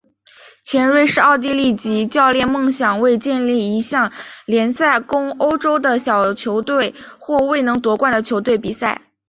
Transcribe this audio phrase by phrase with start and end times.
[0.63, 4.11] 前瑞士奥地利籍教练梦想为建立一项
[4.47, 9.03] 联赛供欧洲的小球队或未能夺冠的球队比赛。